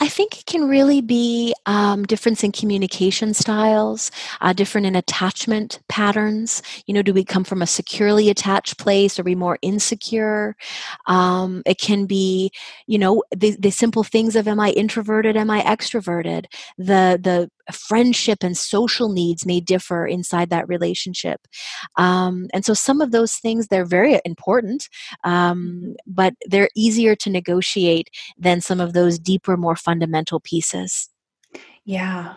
[0.00, 4.10] I think it can really be um, difference in communication styles,
[4.40, 6.62] uh, different in attachment patterns.
[6.86, 9.18] You know, do we come from a securely attached place?
[9.18, 10.56] Are we more insecure?
[11.06, 12.50] Um, it can be,
[12.86, 15.36] you know, the, the simple things of am I introverted?
[15.36, 16.46] Am I extroverted?
[16.78, 21.40] The the friendship and social needs may differ inside that relationship.
[21.96, 24.88] Um, and so some of those things they're very important
[25.24, 31.08] um, but they're easier to negotiate than some of those deeper more fundamental pieces.
[31.84, 32.34] Yeah.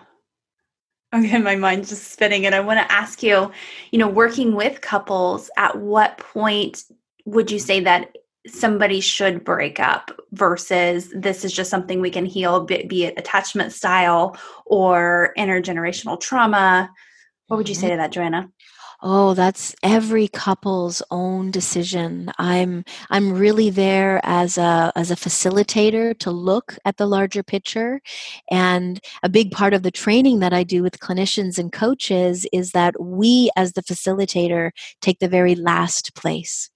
[1.14, 3.50] Okay my mind's just spinning and i want to ask you
[3.92, 6.84] you know working with couples at what point
[7.26, 8.16] would you say that
[8.48, 13.72] somebody should break up versus this is just something we can heal, be, it attachment
[13.72, 16.90] style or intergenerational trauma.
[17.48, 17.94] What would you say mm-hmm.
[17.94, 18.50] to that, Johanna?
[19.02, 22.32] Oh, that's every couple's own decision.
[22.40, 28.02] I'm I'm really there as a as a facilitator to look at the larger picture.
[28.50, 32.72] And a big part of the training that I do with clinicians and coaches is
[32.72, 36.70] that we as the facilitator take the very last place.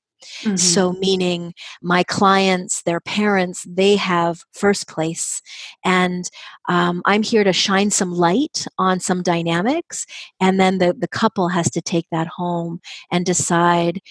[0.44, 0.56] Mm-hmm.
[0.56, 5.42] So, meaning my clients, their parents, they have first place.
[5.84, 6.30] And
[6.68, 10.06] um, I'm here to shine some light on some dynamics.
[10.40, 12.80] And then the, the couple has to take that home
[13.12, 14.02] and decide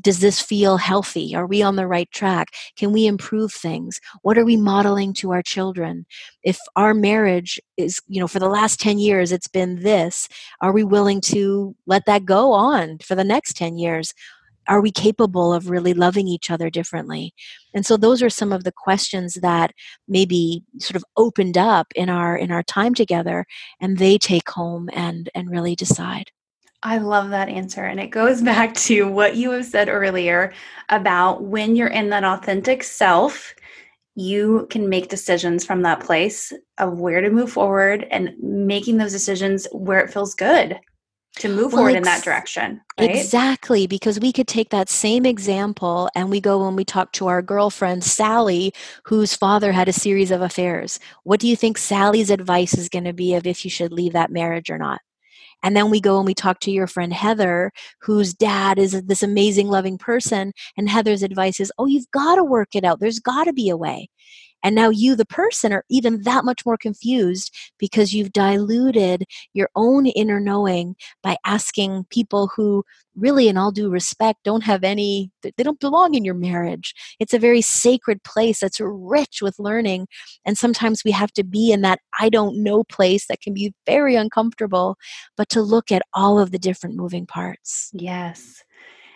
[0.00, 1.34] does this feel healthy?
[1.34, 2.48] Are we on the right track?
[2.76, 4.00] Can we improve things?
[4.22, 6.06] What are we modeling to our children?
[6.42, 10.28] If our marriage is, you know, for the last 10 years, it's been this,
[10.60, 14.14] are we willing to let that go on for the next 10 years?
[14.68, 17.34] Are we capable of really loving each other differently
[17.74, 19.72] and so those are some of the questions that
[20.08, 23.46] maybe sort of opened up in our in our time together
[23.80, 26.30] and they take home and and really decide
[26.84, 27.84] I love that answer.
[27.84, 30.52] And it goes back to what you have said earlier
[30.88, 33.54] about when you're in that authentic self,
[34.14, 39.12] you can make decisions from that place of where to move forward and making those
[39.12, 40.78] decisions where it feels good
[41.36, 42.80] to move well, forward in that direction.
[42.98, 43.10] Right?
[43.10, 47.28] Exactly, because we could take that same example and we go when we talk to
[47.28, 48.72] our girlfriend Sally,
[49.04, 51.00] whose father had a series of affairs.
[51.24, 54.12] What do you think Sally's advice is going to be of if you should leave
[54.12, 55.00] that marriage or not?
[55.62, 59.22] And then we go and we talk to your friend Heather, whose dad is this
[59.22, 60.52] amazing, loving person.
[60.76, 62.98] And Heather's advice is, oh, you've got to work it out.
[62.98, 64.08] There's got to be a way.
[64.62, 69.68] And now you, the person, are even that much more confused because you've diluted your
[69.74, 75.30] own inner knowing by asking people who really, in all due respect, don't have any,
[75.42, 76.94] they don't belong in your marriage.
[77.20, 80.06] It's a very sacred place that's rich with learning.
[80.46, 83.74] And sometimes we have to be in that I don't know place that can be
[83.86, 84.96] very uncomfortable,
[85.36, 87.90] but to look at all of the different moving parts.
[87.92, 88.62] Yes.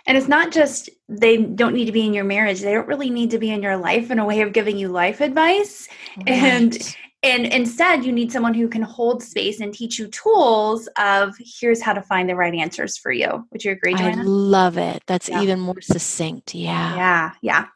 [0.06, 2.60] And it's not just they don't need to be in your marriage.
[2.60, 4.88] They don't really need to be in your life in a way of giving you
[4.88, 5.88] life advice.
[6.18, 6.28] Right.
[6.28, 11.34] And and instead you need someone who can hold space and teach you tools of
[11.38, 13.46] here's how to find the right answers for you.
[13.50, 14.22] Would you agree, Johanna?
[14.22, 15.02] I love it.
[15.06, 15.42] That's yeah.
[15.42, 16.54] even more succinct.
[16.54, 16.94] Yeah.
[16.94, 17.32] Yeah.
[17.42, 17.66] Yeah.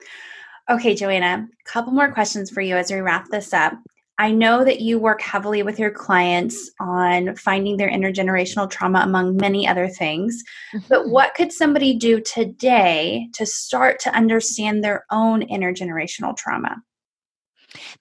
[0.71, 3.73] Okay, Johanna, a couple more questions for you as we wrap this up.
[4.21, 9.37] I know that you work heavily with your clients on finding their intergenerational trauma, among
[9.37, 10.45] many other things.
[10.75, 10.87] Mm-hmm.
[10.91, 16.83] But what could somebody do today to start to understand their own intergenerational trauma?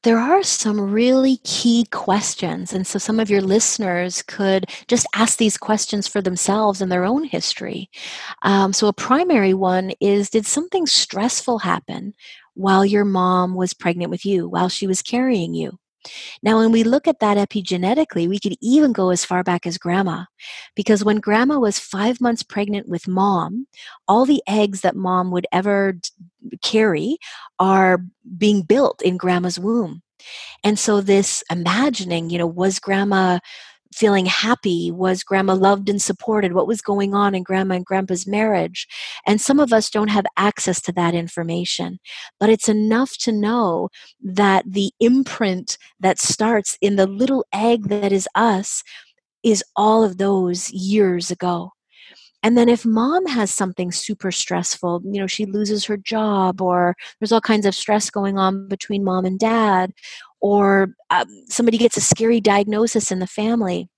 [0.03, 2.74] There are some really key questions.
[2.74, 7.05] And so some of your listeners could just ask these questions for themselves in their
[7.05, 7.89] own history.
[8.41, 12.13] Um, so, a primary one is Did something stressful happen
[12.55, 15.80] while your mom was pregnant with you, while she was carrying you?
[16.41, 19.78] Now, when we look at that epigenetically, we could even go as far back as
[19.78, 20.26] grandma.
[20.76, 23.68] Because when grandma was five months pregnant with mom,
[24.08, 26.00] all the eggs that mom would ever
[26.62, 27.18] carry
[27.60, 28.00] are
[28.38, 30.02] being built in grandma's womb.
[30.64, 33.39] And so, this imagining, you know, was grandma
[33.94, 34.92] feeling happy?
[34.92, 36.54] Was grandma loved and supported?
[36.54, 38.88] What was going on in grandma and grandpa's marriage?
[39.26, 42.00] And some of us don't have access to that information,
[42.40, 43.90] but it's enough to know
[44.22, 48.84] that the imprint that starts in the little egg that is us
[49.44, 51.72] is all of those years ago.
[52.42, 56.96] And then if mom has something super stressful, you know, she loses her job or
[57.20, 59.92] there's all kinds of stress going on between mom and dad,
[60.40, 63.90] or um, somebody gets a scary diagnosis in the family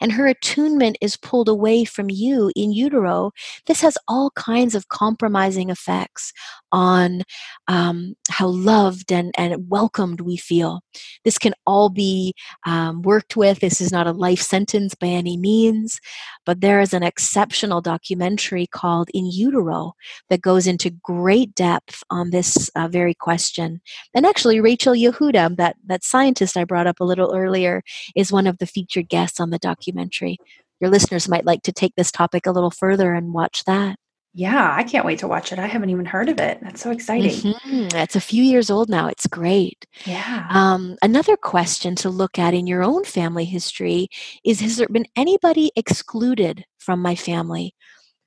[0.00, 3.32] and her attunement is pulled away from you in utero,
[3.66, 6.32] this has all kinds of compromising effects
[6.72, 7.22] on
[7.66, 10.80] um, how loved and, and welcomed we feel.
[11.24, 12.34] This can all be
[12.66, 13.60] um, worked with.
[13.60, 16.00] This is not a life sentence by any means,
[16.44, 19.94] but there is an exceptional documentary called In Utero
[20.30, 23.80] that goes into great depth on this uh, very question.
[24.14, 27.82] And actually, Rachel Yehuda, that, that scientist I brought up a little earlier,
[28.16, 30.38] is one of the featured guests on the documentary.
[30.80, 33.96] Your listeners might like to take this topic a little further and watch that.
[34.38, 35.58] Yeah, I can't wait to watch it.
[35.58, 36.60] I haven't even heard of it.
[36.62, 37.32] That's so exciting.
[37.32, 37.96] Mm-hmm.
[37.96, 39.08] It's a few years old now.
[39.08, 39.84] It's great.
[40.04, 40.46] Yeah.
[40.50, 44.06] Um, another question to look at in your own family history
[44.44, 47.74] is Has there been anybody excluded from my family?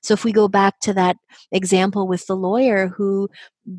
[0.03, 1.15] So if we go back to that
[1.53, 3.29] example with the lawyer who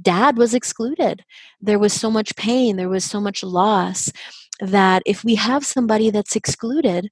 [0.00, 1.24] dad was excluded,
[1.60, 4.10] there was so much pain, there was so much loss
[4.58, 7.10] that if we have somebody that's excluded,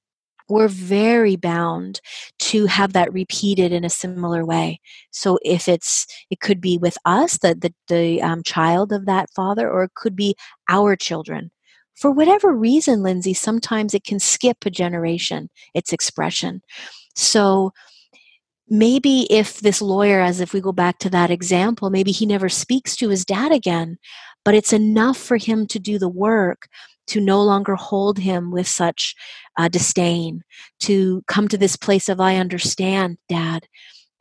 [0.51, 2.01] we're very bound
[2.39, 4.79] to have that repeated in a similar way.
[5.11, 9.29] So if it's, it could be with us, the the, the um, child of that
[9.35, 10.35] father, or it could be
[10.69, 11.51] our children.
[11.95, 15.49] For whatever reason, Lindsay, sometimes it can skip a generation.
[15.73, 16.61] Its expression.
[17.15, 17.71] So
[18.67, 22.49] maybe if this lawyer, as if we go back to that example, maybe he never
[22.49, 23.97] speaks to his dad again,
[24.45, 26.67] but it's enough for him to do the work
[27.11, 29.15] to no longer hold him with such
[29.57, 30.43] uh, disdain,
[30.79, 33.67] to come to this place of, I understand, Dad.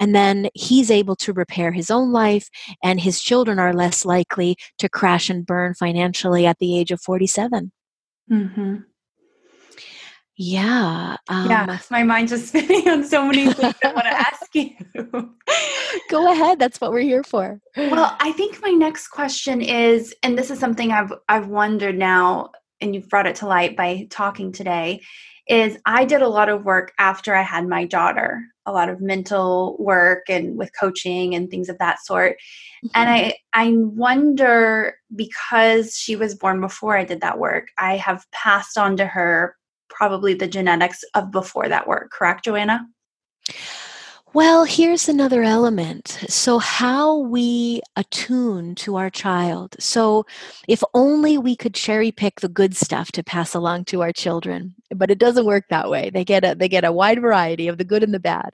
[0.01, 2.49] And then he's able to repair his own life,
[2.83, 7.01] and his children are less likely to crash and burn financially at the age of
[7.01, 7.71] 47.
[8.29, 8.77] Mm-hmm.
[10.43, 11.17] Yeah.
[11.29, 11.79] Um, yeah.
[11.91, 14.71] My mind's just spinning on so many things I want to ask you.
[16.09, 16.59] Go ahead.
[16.59, 17.61] That's what we're here for.
[17.77, 22.53] Well, I think my next question is, and this is something I've I've wondered now
[22.81, 25.01] and you've brought it to light by talking today
[25.49, 29.01] is I did a lot of work after I had my daughter, a lot of
[29.01, 32.37] mental work and with coaching and things of that sort.
[32.85, 32.89] Mm-hmm.
[32.95, 38.31] And I I wonder because she was born before I did that work, I have
[38.31, 39.57] passed on to her
[39.89, 42.87] probably the genetics of before that work, correct Johanna?
[44.33, 46.07] Well, here's another element.
[46.29, 49.75] So, how we attune to our child.
[49.81, 50.25] So,
[50.69, 54.77] if only we could cherry pick the good stuff to pass along to our children,
[54.95, 56.11] but it doesn't work that way.
[56.11, 58.51] They get a they get a wide variety of the good and the bad.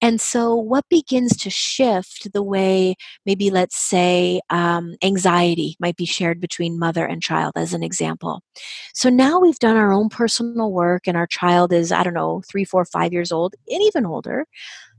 [0.00, 2.94] And so, what begins to shift the way
[3.26, 8.42] maybe let's say um, anxiety might be shared between mother and child, as an example.
[8.94, 12.42] So now we've done our own personal work, and our child is I don't know
[12.48, 14.46] three, four, five years old, and even older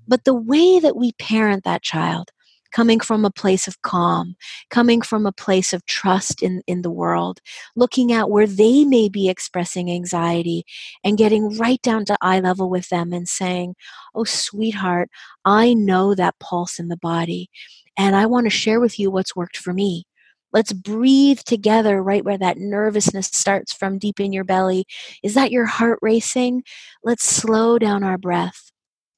[0.08, 2.32] but the way that we parent that child,
[2.72, 4.36] coming from a place of calm,
[4.70, 7.40] coming from a place of trust in, in the world,
[7.76, 10.64] looking at where they may be expressing anxiety
[11.04, 13.76] and getting right down to eye level with them and saying,
[14.16, 15.10] Oh, sweetheart,
[15.46, 17.50] I know that pulse in the body,
[17.98, 20.06] and I want to share with you what's worked for me.
[20.54, 24.86] Let's breathe together right where that nervousness starts from deep in your belly.
[25.24, 26.64] Is that your heart racing?
[27.04, 28.71] Let's slow down our breath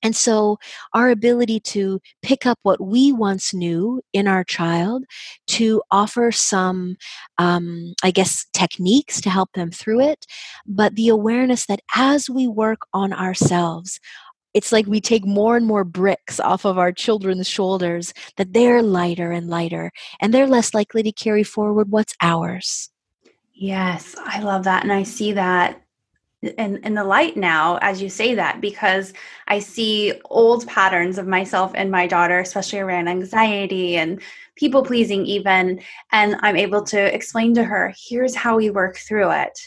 [0.04, 0.60] and so,
[0.93, 5.06] our ability to pick up what we once knew in our child,
[5.47, 6.97] to offer some,
[7.38, 10.26] um, I guess, techniques to help them through it,
[10.68, 13.99] but the awareness that as we work on ourselves,
[14.54, 18.84] it's like we take more and more bricks off of our children's shoulders, that they're
[18.84, 19.91] lighter and lighter,
[20.22, 22.89] and they're less likely to carry forward what's ours.
[23.54, 24.84] Yes, I love that.
[24.84, 25.82] And I see that
[26.44, 29.14] in, in the light now as you say that because
[29.48, 34.22] I see old patterns of myself and my daughter, especially around anxiety and
[34.56, 35.82] people pleasing, even.
[36.12, 39.58] And I'm able to explain to her, here's how we work through it.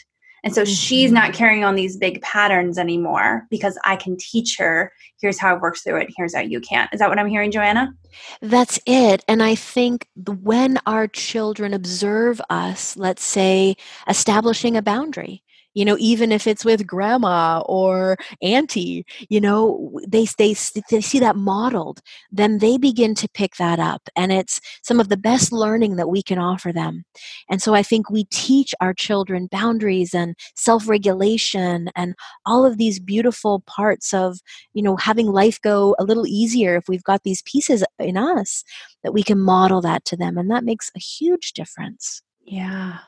[0.43, 0.71] And so mm-hmm.
[0.71, 1.37] she's not mm-hmm.
[1.37, 5.81] carrying on these big patterns anymore because I can teach her, here's how it works
[5.81, 6.87] through it, here's how you can.
[6.93, 7.93] Is that what I'm hearing, Johanna?
[8.41, 9.25] That's it.
[9.27, 13.75] And I think when our children observe us, let's say,
[14.07, 15.43] establishing a boundary,
[15.77, 20.55] you know even if it's with grandma or auntie you know they, they,
[20.89, 22.01] they see that modeled
[22.31, 26.09] then they begin to pick that up and it's some of the best learning that
[26.09, 27.05] we can offer them.
[27.49, 32.15] And so i think we teach our children boundaries and self-regulation and
[32.45, 34.39] all of these beautiful parts of
[34.73, 38.63] you know having life go a little easier if we've got these pieces in us
[39.03, 42.23] that we can model that to them and that makes a huge difference.
[42.43, 42.99] Yeah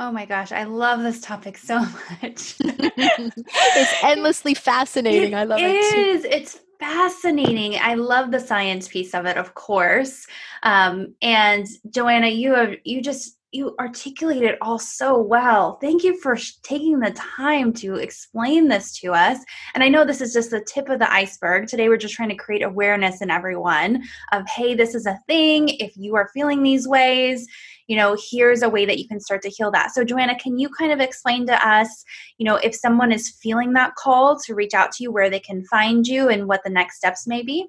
[0.00, 1.78] Oh my gosh, I love this topic so
[2.22, 2.56] much.
[2.58, 5.34] it's endlessly fascinating.
[5.34, 5.92] It I love is.
[5.92, 5.98] it.
[5.98, 6.24] It is.
[6.24, 7.78] It's fascinating.
[7.78, 10.26] I love the science piece of it, of course.
[10.62, 15.76] Um, and Johanna, you have you just you articulate it all so well.
[15.80, 19.38] Thank you for sh- taking the time to explain this to us.
[19.74, 21.66] And I know this is just the tip of the iceberg.
[21.66, 25.68] Today, we're just trying to create awareness in everyone of, hey, this is a thing.
[25.68, 27.46] If you are feeling these ways,
[27.88, 29.92] you know, here's a way that you can start to heal that.
[29.92, 32.04] So, Johanna, can you kind of explain to us,
[32.38, 35.40] you know, if someone is feeling that call to reach out to you, where they
[35.40, 37.66] can find you and what the next steps may be?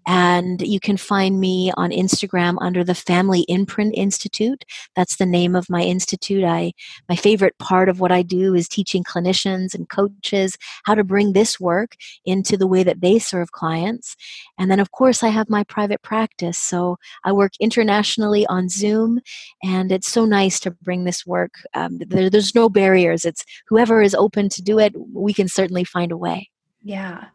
[0.08, 4.66] And you can find me on Instagram under the Family Imprint Institute.
[4.96, 6.44] That's the name of my institute.
[6.44, 6.74] I
[7.08, 11.34] my favorite part of what I do is teaching clinicians and coaches how to bring
[11.34, 11.96] this work
[12.26, 14.16] into the way that they serve clients.
[14.58, 16.58] And then of course I have my my private practice.
[16.58, 19.20] So I work internationally on Zoom,
[19.64, 21.54] and it's so nice to bring this work.
[21.74, 23.26] Um, there, there's no barriers.
[23.26, 26.50] It's whoever is open to do it, we can certainly find a way.
[26.82, 27.26] Yeah.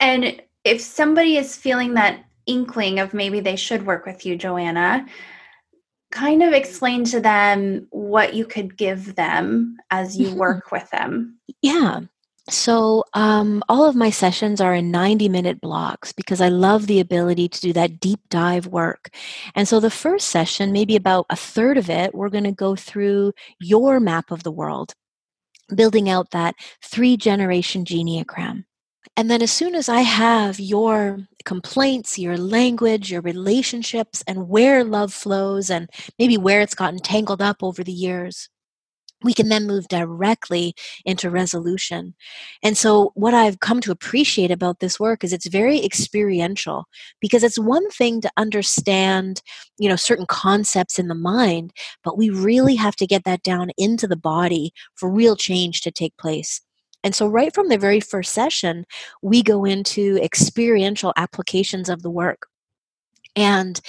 [0.00, 5.06] And if somebody is feeling that inkling of maybe they should work with you, Johanna,
[6.10, 10.38] kind of explain to them what you could give them as you mm-hmm.
[10.38, 11.38] work with them.
[11.60, 12.00] Yeah.
[12.50, 16.98] So, um, all of my sessions are in 90 minute blocks because I love the
[17.00, 19.10] ability to do that deep dive work.
[19.54, 22.74] And so, the first session, maybe about a third of it, we're going to go
[22.74, 24.94] through your map of the world,
[25.74, 28.64] building out that three generation genealogy.
[29.16, 34.84] And then, as soon as I have your complaints, your language, your relationships, and where
[34.84, 38.48] love flows, and maybe where it's gotten tangled up over the years,
[39.24, 42.14] we can then move directly into resolution.
[42.62, 46.86] And so, what I've come to appreciate about this work is it's very experiential
[47.20, 49.42] because it's one thing to understand,
[49.78, 51.72] you know, certain concepts in the mind,
[52.04, 55.90] but we really have to get that down into the body for real change to
[55.90, 56.60] take place.
[57.04, 58.84] And so, right from the very first session,
[59.22, 62.47] we go into experiential applications of the work
[63.38, 63.80] and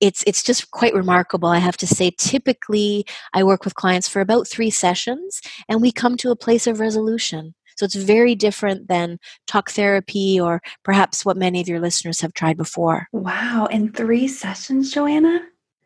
[0.00, 4.20] it's it's just quite remarkable i have to say typically i work with clients for
[4.20, 8.88] about 3 sessions and we come to a place of resolution so it's very different
[8.88, 13.92] than talk therapy or perhaps what many of your listeners have tried before wow in
[13.92, 15.40] 3 sessions johanna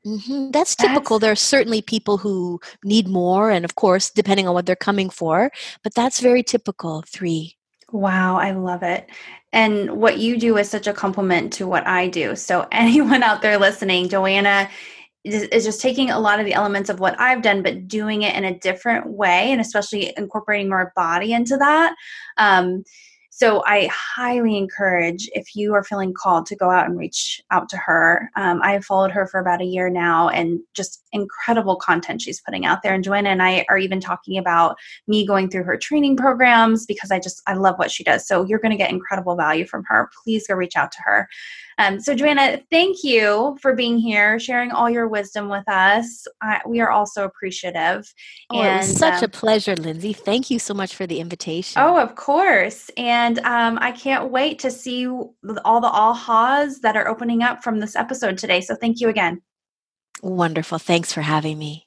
[0.06, 0.50] Mm-hmm.
[0.50, 1.18] That's typical.
[1.18, 4.74] That's, there are certainly people who need more, and of course, depending on what they're
[4.74, 5.50] coming for,
[5.82, 7.04] but that's very typical.
[7.06, 7.58] Three.
[7.92, 9.08] Wow, I love it.
[9.52, 12.36] And what you do is such a compliment to what I do.
[12.36, 14.70] So, anyone out there listening, Johanna
[15.22, 18.34] is just taking a lot of the elements of what I've done, but doing it
[18.34, 21.94] in a different way, and especially incorporating more body into that.
[22.38, 22.84] Um,
[23.40, 27.70] so I highly encourage if you are feeling called to go out and reach out
[27.70, 28.30] to her.
[28.36, 32.42] Um, I have followed her for about a year now and just incredible content she's
[32.42, 32.92] putting out there.
[32.92, 34.76] And Johanna and I are even talking about
[35.06, 38.28] me going through her training programs because I just, I love what she does.
[38.28, 40.10] So you're going to get incredible value from her.
[40.22, 41.26] Please go reach out to her.
[41.80, 46.26] Um, so, Johanna, thank you for being here, sharing all your wisdom with us.
[46.42, 48.12] I, we are also appreciative.
[48.50, 50.12] Oh, and, it was such um, a pleasure, Lindsay.
[50.12, 51.80] Thank you so much for the invitation.
[51.80, 52.90] Oh, of course.
[52.98, 57.80] And um, I can't wait to see all the ahas that are opening up from
[57.80, 58.60] this episode today.
[58.60, 59.40] So, thank you again.
[60.22, 60.78] Wonderful.
[60.78, 61.86] Thanks for having me.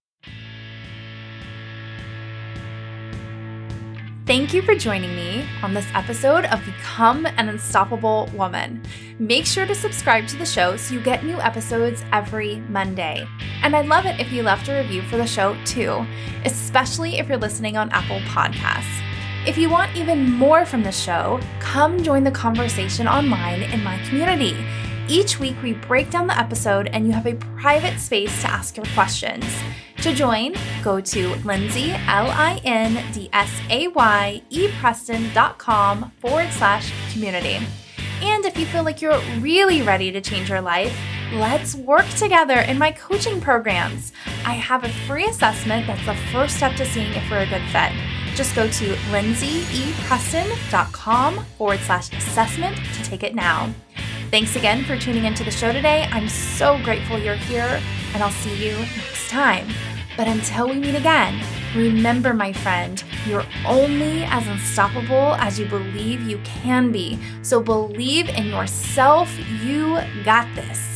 [4.26, 8.82] Thank you for joining me on this episode of Become an Unstoppable Woman.
[9.20, 13.28] Make sure to subscribe to the show so you get new episodes every Monday.
[13.64, 16.06] And I'd love it if you left a review for the show too,
[16.46, 19.02] especially if you're listening on Apple Podcasts.
[19.46, 23.98] If you want even more from the show, come join the conversation online in my
[24.08, 24.56] community.
[25.10, 28.78] Each week, we break down the episode and you have a private space to ask
[28.78, 29.44] your questions.
[29.98, 36.50] To join, go to Lindsay, L I N D S A Y, E Preston.com forward
[36.52, 37.60] slash community.
[38.22, 40.98] And if you feel like you're really ready to change your life,
[41.34, 44.14] let's work together in my coaching programs.
[44.46, 47.64] I have a free assessment that's the first step to seeing if we're a good
[47.72, 47.92] fit.
[48.36, 53.74] Just go to lindsayepreston.com forward slash assessment to take it now.
[54.34, 56.08] Thanks again for tuning into the show today.
[56.12, 57.80] I'm so grateful you're here,
[58.16, 59.68] and I'll see you next time.
[60.18, 61.40] But until we meet again,
[61.76, 67.20] remember, my friend, you're only as unstoppable as you believe you can be.
[67.44, 69.32] So believe in yourself.
[69.64, 70.93] You got this.